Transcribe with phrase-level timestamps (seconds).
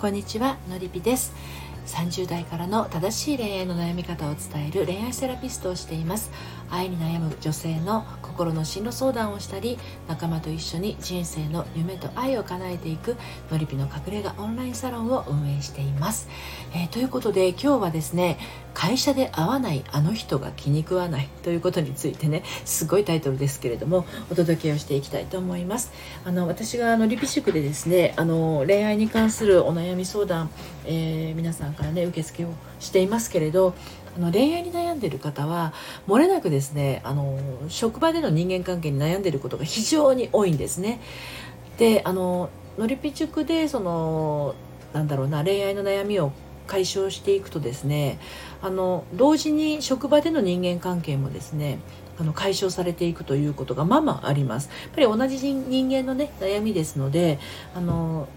[0.00, 1.30] こんにちはのりぴです。
[1.86, 6.30] 30代からの正しい恋愛の悩み方を伝える恋愛セラピストをしています。
[6.70, 9.78] 愛に悩む女性の心の進路相談をしたり
[10.08, 13.16] 仲間と一緒に人生の夢と愛を叶えていく
[13.50, 16.28] のりぴの隠れ家オンラインサロンを運営しています、
[16.72, 18.38] えー、ということで今日はですね
[18.72, 25.92] 会社で会わないあの人が気に食わないということについてねすごいタイトルですけれどもお届けをしていきたいと思います。
[26.24, 30.50] あの私があのリピ塾でですねあの恋愛に関するお悩み相談、
[30.86, 32.48] えー、皆さんからね受付を
[32.78, 33.74] していますけれど
[34.16, 35.72] あの恋愛に悩んでいる方は
[36.08, 37.38] 漏れなくですねあの
[37.68, 41.00] 職場での人間関係に悩んでいることが非常に多いんですね。
[41.78, 44.54] であののりぴ塾でその
[44.92, 46.32] なんだろうな恋愛の悩みを
[46.66, 48.18] 解消していくとですね
[48.62, 51.78] あの同時に職場での人間関係もですね
[52.18, 57.38] あの解消されていくということがまあまあありますやっぱり同じ人間のね悩みですので
[57.74, 58.28] あの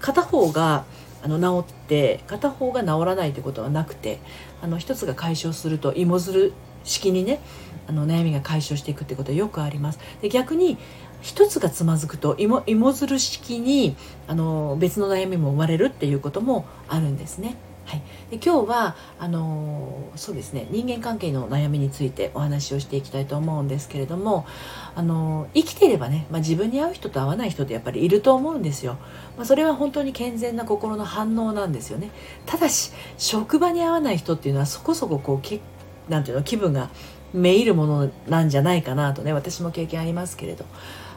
[0.00, 0.84] 片方が
[1.22, 4.18] あの治って片方が治らないということはなくて
[4.60, 6.52] あの一つが解消すると芋づる
[6.84, 7.40] 式にね
[7.86, 10.78] あの悩みが解消していくってことはよくありますで逆に
[11.20, 17.54] 一つがつまずくと芋芋づる式にあの別の悩みも生まれるっていうこともあるんですね。
[17.92, 24.46] はい、で今日はあのそうですね人間関係の悩みについてお話をしていきたいと思うんですけれども
[24.94, 28.96] あの生きていればね、まあ、自分に合う人と合わない人ってやっぱりいると思うんですよ、
[29.36, 32.10] まあ、それは本当に健全な心の反応なんですよね。
[32.46, 35.60] ただし職場に合わない人っていうのはそこそここうけ
[36.08, 36.88] なんていうの気分が
[37.34, 40.64] めいるものなんじゃないかなとね私も経験ありますけれど。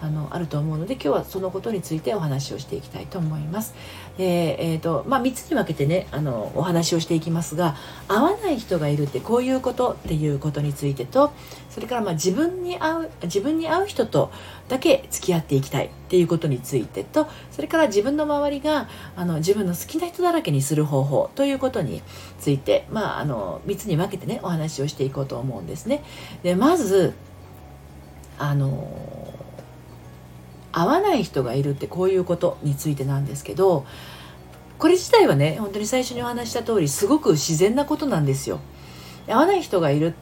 [0.00, 3.74] あのあると思うので今日はそのことについてお話をしていきたいと思います。
[4.16, 7.76] でえーとまあ、3つに分けてねあのお話をしていきますが
[8.08, 11.32] 合わない人がいるってこういうことっていうことについてと
[11.70, 14.32] それからまあ自分に合う自分に合う人と
[14.68, 22.02] だけ付き合っていきたいっていうことについてとそれから自分の周りがあの自分の好きな人だらけにする方法ということに
[22.40, 26.02] ついて、まあ、あの3つに分けてねお話をしていこうと思うんですね。
[26.42, 27.14] でまず
[28.38, 29.17] あの
[30.72, 33.86] 合わない人がいるってこういうことについてなんですけど
[34.78, 38.60] これ自体はね本当に最初にお話した通りすごく自然なことなんですよ。
[39.28, 40.14] 合わない人がいる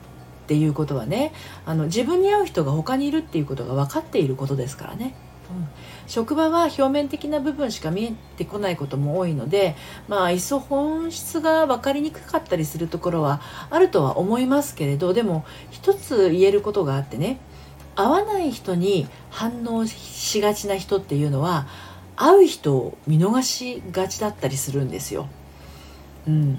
[0.46, 1.32] っていうことはね
[1.64, 5.14] あの自分に合う人が他にいるっていうことが分かっていることですからね。
[5.48, 5.68] うん、
[6.08, 9.76] 職場は表面的な部分しか見えてこないことも多いので
[10.08, 13.40] まあいっそ本質が分かりにくかったりするところは
[13.70, 17.38] あるとは思いますけれどでも一つ言えることがあってね
[17.96, 21.66] 合わない人に反応しがちな人っていうのは
[22.14, 25.28] 会う人を見逃しがちだったりするんですよ。
[26.26, 26.58] うん、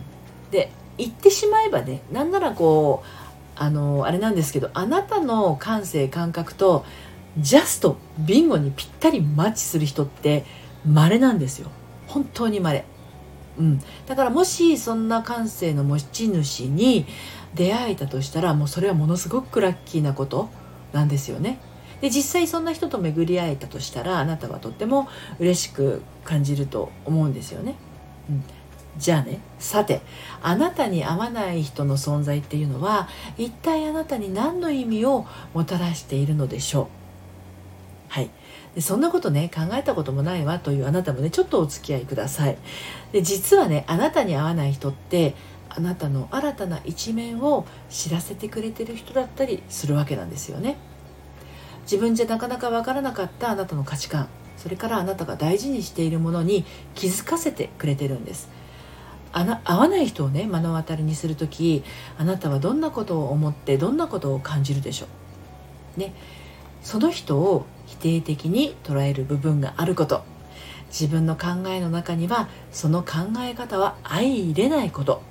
[0.51, 3.07] で言ってしまえばねなんならこう
[3.55, 6.85] あのあれなんですけどあなたの感性感覚と
[7.37, 10.45] ジャストビンゴにぴったりマッチする人って
[10.85, 11.69] 稀なんですよ。
[12.07, 12.85] 本当に稀、
[13.59, 17.05] うん、だからもしそんな感性の持ち主に
[17.53, 20.49] 出会えたとしたらもうそれはものすごくラッキーなこと。
[20.93, 21.59] なんですよね。
[22.01, 25.07] で実際そんな人と巡り会えたとしたらあなたはとっても
[25.39, 27.75] 嬉しく感じると思うんですよね。
[28.29, 28.43] うん、
[28.99, 30.01] じゃあねさて
[30.43, 35.25] あなたに合わない人の存在っていうのは一体あなたに何の意味を
[35.55, 36.87] もたらしているのでしょう？
[38.09, 38.29] はい
[38.75, 42.57] でそんなことね考えたこともないわというあなたもねちょっとお付き合いください
[43.11, 45.33] で実はねあなたに合わない人って
[45.77, 50.75] あなたの新たな一面を知らせてくれてる人だったりするわけなんですよね。
[51.83, 54.27] 自分じゃなかなかわからなかったあなたの価値観。
[54.57, 56.65] それからあなたが大事にしているものに
[56.95, 58.49] 気づかせてくれてるんです。
[59.31, 61.83] あな合わない人をね目の当たりにする時
[62.17, 65.05] あなたはどんなことを思ってどんなことを感じるでしょ
[65.95, 65.99] う。
[65.99, 66.15] ね。
[66.81, 70.23] その人を否定的に捉える部分があること。
[70.89, 73.09] 自分の考えの中にはその考
[73.41, 75.21] え方は相入れないこと。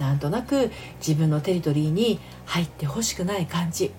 [0.00, 3.92] なんとなく自分のテリトリーに入ってほしくない感じ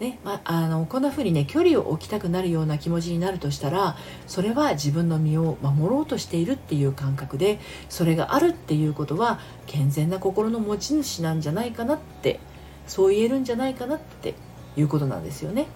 [0.00, 12.40] ねまあ、のこんな風にね距離を置きたくなるような気持ちになるとしたらそれは自分の身を守ろうとしているっていう感覚でそれがあるっていうことは健全な心の持ち主なんじゃないかなって
[12.88, 14.34] そう言えるんじゃないかなって
[14.76, 15.68] いうことなんですよね。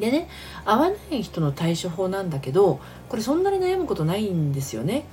[0.00, 0.28] でね
[0.64, 5.04] 合わない人の対処法なんだけどこれそんなに悩むことないんですよね。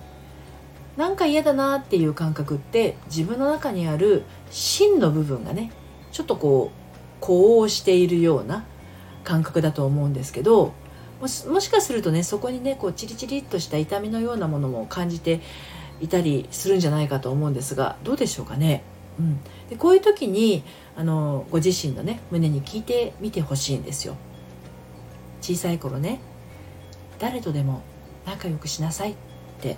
[0.98, 5.72] なんか嫌だなっていう感覚って自分の中にある芯の部分がね
[6.12, 6.78] ちょっとこう
[7.22, 8.66] こうしているような
[9.24, 10.74] 感覚だと思うんですけど
[11.22, 15.40] もしもしかするとねそこにねこうチリチリっとした痛みのようなものも感じて
[16.02, 18.84] いたりするんじゃないかと思うんですがどうでしょうかね？
[19.20, 19.40] うん、
[19.70, 20.64] でこういう時に
[20.96, 24.16] あのご自身のね胸に聞いてみてほしいんですよ。
[25.42, 26.20] 小さい頃ね
[27.20, 27.82] 誰とでも
[28.26, 29.16] 仲良くしなさいっ
[29.62, 29.78] て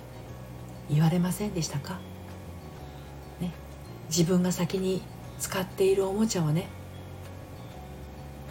[0.90, 1.98] 言われませんでしたか、
[3.40, 3.52] ね、
[4.08, 5.02] 自分が先に
[5.38, 6.68] 使っているおもちゃをね。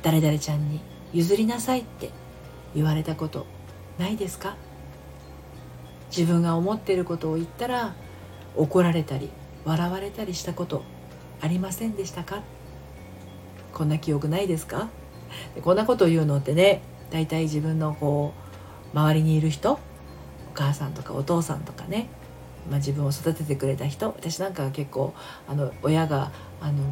[0.02, 0.82] 誰々ちゃんに
[1.14, 2.10] 譲りなさいって
[2.76, 3.46] 言われたこと
[3.98, 4.58] ないですか？
[6.10, 7.94] 自分が思っていることを言ったら
[8.56, 9.30] 怒られたり
[9.64, 10.84] 笑われたりしたこと
[11.40, 12.44] ありませんでしたか？
[13.74, 14.90] こんな記憶ないですか？
[15.62, 18.34] こんなことを言うのってね大体自分のこ
[18.94, 19.80] う周りにいる人お
[20.54, 22.10] 母さんとかお父さんとかね
[22.70, 25.14] まあ、自分を育ててくれた人私なんかは結構
[25.48, 26.32] あの親が
[26.62, 26.84] あの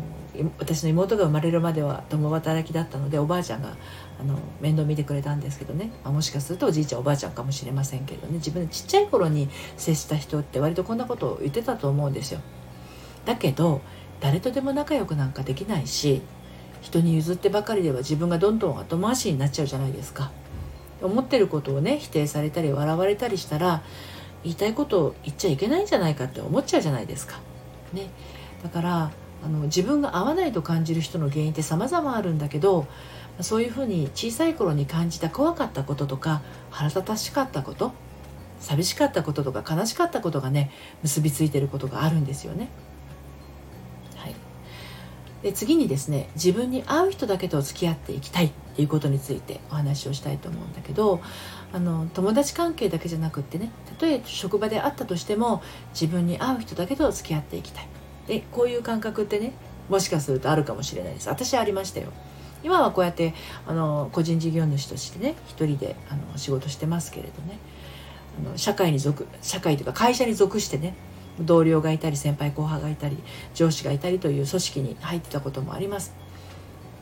[0.60, 3.76] 私の妹が生まれるまでは共働きだったのでおばあちゃんが
[4.20, 12.42] あの面倒見てくれたんですけどね、まあ、もしかするとおじいちゃんおばあちゃんかもしれませんけどね自分ちっちゃい頃に接した人って割とこんなことを言ってたと思うんですよ。
[13.26, 13.82] だけど
[14.20, 16.22] 誰とでも仲良くなんかできないし
[16.82, 20.32] 人に譲ってばかりでは自分がどんどん後回しになっちゃうじゃないですか。
[21.02, 23.82] 思ってることをね否定されたり笑われたりしたら
[24.44, 27.40] 言いたいことを言っちゃいけないんじゃないかって思っちゃうじゃないですか。
[27.94, 28.10] ね、
[28.64, 29.12] だから
[29.44, 32.86] あの自分が合わないと感じる人の原因って様々あるんだけど
[33.40, 37.92] そういうふうに小さい頃に感じた怖かったこととか腹立たしかったこと
[38.60, 40.72] 寂しかったこととか悲しかったことがね
[41.02, 42.70] 結びついてることがあるんですよね。
[45.44, 51.22] で次にですね自分に合う人だけと付き合っていきたいっていうことについてお話をしたいと思うんだけど
[51.74, 57.88] あの友達関係だけじゃなくってねたとえ職場であったとしても自分に合う人だけと付き合っていきたい。
[58.28, 59.54] でこういう感覚ってね
[59.90, 61.30] もしかするとあるかもしれないです。
[61.30, 62.10] 私ありましたよ。
[62.64, 63.34] 今はこうやって
[63.68, 67.58] あの個人事業主としてね一人であの仕事してますけれどね
[68.46, 70.94] あの社会に属社会というか会社に属してね
[71.40, 73.18] 同僚がいたり先輩後輩がいたり
[73.54, 76.14] 上司がいたりという組織に入ってたこともあります。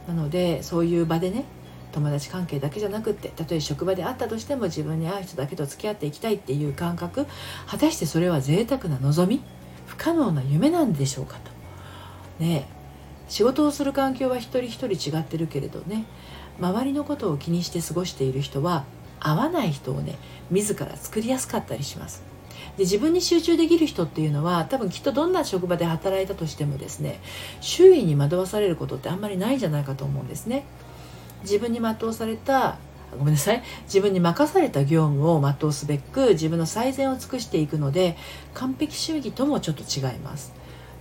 [0.07, 1.45] なのでそういう場でね
[1.91, 7.25] 友達関係だけじゃなくってたとえ職場であったとしても自分に合う人だけと付き合っていきたいっていう感覚
[7.67, 9.41] 果たしてそれは贅沢な望み
[9.87, 11.51] 不可能な夢なんでしょうかと。
[12.43, 12.67] ね
[13.27, 16.05] 仕事をする環境は一人一人違ってるけれどね
[16.59, 18.85] 周りのことを気にして過ごしている人は
[19.19, 20.15] 合わない人をね
[20.49, 22.28] 自ら作りやすかったりします。
[22.77, 27.19] で自分に集中できる人っていうのは多分きっとどんな職場で働いたとしてもですね
[27.61, 30.65] 周囲に惑わされることってあんまりないんじゃないかと思うんですね。
[31.41, 32.77] 自分に全うされた
[33.17, 33.63] ごめんなさい。
[33.85, 38.17] 自分に任された業務を全うすべく自分の最善を尽くしていくので
[38.53, 40.53] 完璧主義ともちょっと違います。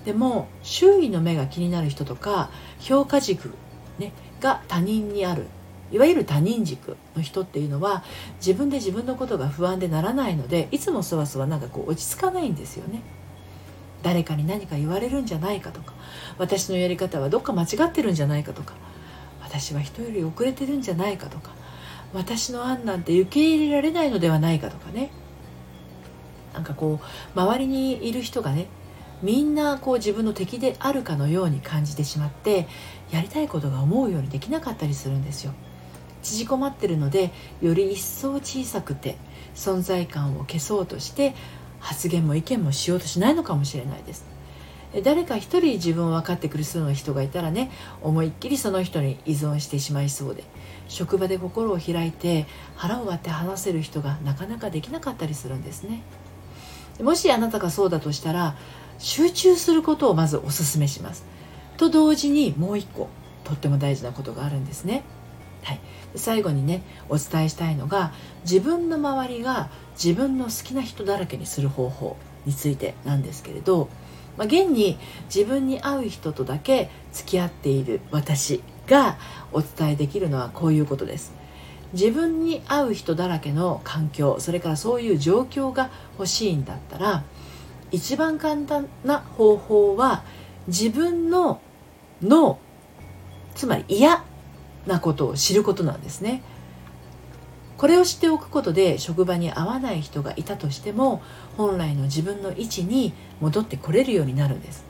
[0.05, 3.53] でも周囲の目が気になる人とか評価軸、
[3.99, 5.47] ね、が他人にある。
[5.91, 8.05] いわゆる他人軸の人っていうのは
[8.37, 13.03] 自分で自分のことが不安でならないのでいつもそわそわなんかこう落ち着かないんですよね。
[14.03, 15.93] 誰かに何か言われるんじゃないかとか
[16.39, 18.75] 私のやり方はどっか間違ってるんじゃないかとか
[19.41, 21.51] 私は人より遅れてるんじゃないかとか
[22.15, 25.11] 私の案なんて受け入れられないのではないかとかね。
[26.55, 28.69] なんかこう周りにいる人がね
[29.23, 32.69] みんなこう自分の敵であるかのように感じてしまって
[33.11, 35.53] やりたいことが思うようにできなかったりするんですよ。
[36.37, 37.31] 縮こまってるので
[37.61, 39.17] より一層小さくて
[39.55, 41.35] 存在感を消そうとして
[41.81, 44.25] 発言も意見もしようとしないのかもしれないです。
[45.05, 47.71] 誰か一人自分を分かってくれそうな人がいたらね
[48.01, 50.45] 思いっきりその人に依存してしまいそうで
[50.89, 56.03] 職場で心を開いて腹を割って話せる人がなかなかできなかったりするんですね。
[57.03, 58.57] もしあなたがそうだとしたら
[58.99, 61.25] 集中することをまずお勧めします。
[61.77, 63.09] と同時にもう一個
[63.45, 65.03] とっても大事なことがあるんですね。
[65.63, 65.81] はい、
[66.15, 68.13] 最後にねお伝えしたいのが
[68.43, 69.71] 自分の周りが
[70.03, 73.89] 自分の好きな人だらけにする方法についてなんですけれど
[74.39, 74.97] まあ、現に
[75.35, 79.19] 自分に合う人とだけ付き合っている私が
[79.53, 81.35] お伝えできるのはこういうことです。
[81.93, 87.25] 自分に合う人だらけの環境それからそういう状況が欲しいんだったら
[87.91, 90.23] 一番簡単な方法は
[90.67, 91.63] 自分の
[92.21, 92.59] 脳
[93.55, 94.23] つまり嫌
[94.89, 96.43] なことを知ることなんですね。
[97.77, 101.23] これを知っておくことで職場に合わない人がいたとしても
[101.57, 104.85] 本来の自分の位置に戻ってこれるようになるんです。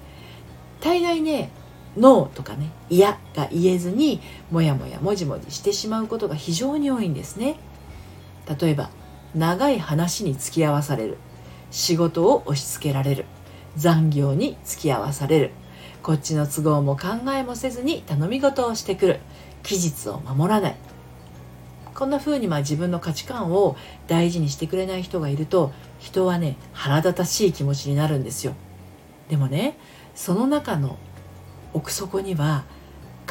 [0.80, 1.50] 大概ね
[1.96, 7.56] ノーとかね嫌が言えずにもやもやもじもじしてしまうことが非常に多いんですね。
[8.58, 8.88] 例えば
[9.34, 11.18] 長い話に付き合わされる。
[11.70, 13.26] 仕事を押し付けられる。
[13.76, 15.50] 残業に付き合わされる。
[16.02, 19.20] こっちの都合も考えもせずに頼み事をしてくる。
[19.62, 20.76] 期日を守らない。
[21.94, 28.54] こんな風にまあ自分の価値観を大事にしてくれない人がいると人はね腹立たしい気持ちになるんですよ。
[29.28, 29.76] でもね
[30.14, 30.96] その中の
[31.74, 32.64] 奥底には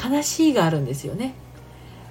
[0.02, 1.34] 悲しいがあるんですよね。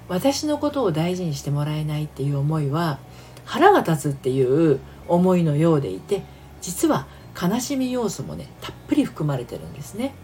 [0.09, 2.99] 私のことを大事にしてもらえないっていう思いは
[3.45, 6.23] 腹が立つっていう思いのようでいて
[6.61, 7.07] 実は
[7.39, 10.15] 悲しみ要素もねたっぷり含まれてるんですね。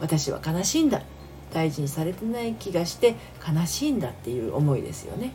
[0.00, 1.02] 私は悲しいんだ。
[1.52, 3.14] 大事にされてない気がして
[3.46, 5.32] 悲しいんだっていう思いですよね。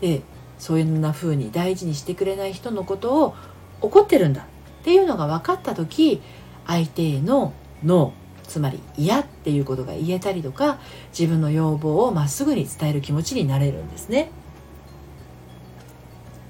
[0.00, 0.22] で
[0.58, 3.34] そういうな風に大事にしてくれない人のことを
[3.80, 4.44] 怒ってるんだっ
[4.84, 6.20] ていうのが分かった時
[6.66, 10.78] 相手へのノーつまり嫌っていうことが言えたりとか
[11.16, 14.30] 自分の要望をまっすぐに伝える気持ちになれるんですね。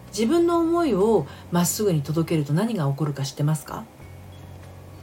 [0.08, 3.84] 自分の思いをまっすぐに届けると何が起こるか知ってますか？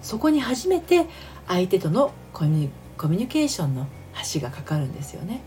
[0.01, 1.05] そこに初めて
[1.47, 3.87] 相手とのコミコミュニケーションの
[4.33, 5.41] 橋がかかるんですよね。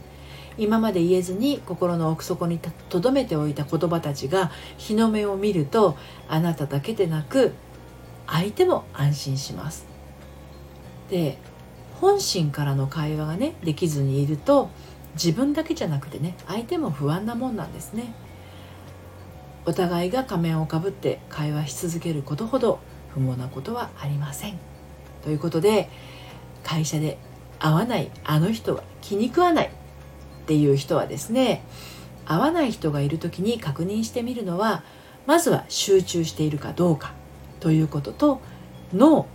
[0.58, 5.96] 今まで言えずに心の奥底にとどめておいた言葉たちが日の目を見ると
[6.28, 7.52] あなただけでなく
[8.26, 9.86] 相手も安心します。
[11.08, 11.38] で
[12.00, 14.70] 本心からの会話がねできずにいると
[15.14, 18.12] 自分だけじゃなくてね相手も不安なもんなんですね。
[19.66, 22.80] お互いが仮面をかぶって会話し続けることほど
[23.14, 24.58] 不毛なことはありません。
[25.22, 25.88] ということで
[26.62, 27.18] 会社で
[27.60, 28.10] 会わない。
[28.24, 31.62] あの人は気に食わないっていう人はですね
[32.24, 34.82] 会わない人がいる時に確認してみるのは
[35.26, 37.12] まずは集中しているかどうか
[37.60, 38.40] ということと
[38.92, 39.26] ノー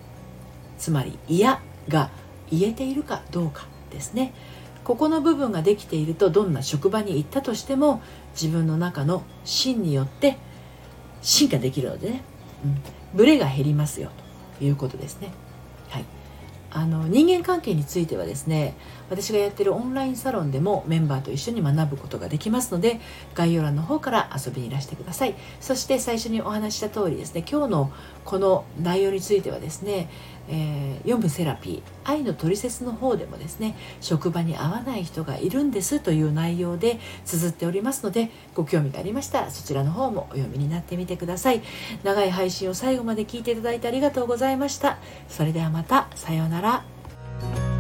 [0.78, 2.10] つまり嫌が
[2.52, 4.34] 言えているかどうかですね。
[4.84, 8.02] ここの部分ができているとどんな職場に行ったとしても
[8.40, 10.38] 自分の中の芯によって
[11.24, 12.24] 進化できるのでね、
[12.64, 12.78] うん、
[13.16, 14.12] ブレが減りますよ
[14.60, 15.32] ということですね。
[16.78, 18.76] あの人間関係についてはですね
[19.10, 23.00] 私がやってるオンラインサロンでもメンバーと一緒に学ぶことができますので
[23.34, 25.36] 概要欄の方から遊びにいらしてください。
[25.60, 27.94] そして最初にお話した通りですね今日の
[28.24, 30.10] この内容についてはですね
[30.48, 41.62] えー、読むセラピー愛のトリセツの方でもですね職場に合わない人がいるんですという内容で綴っておりますのでご興味がありましたらそちらの方もお読みになってみてください。
[42.04, 44.98] 長い配信を最後まで聞いていただいてありがとうございました。
[45.28, 47.75] それではまたさようなら。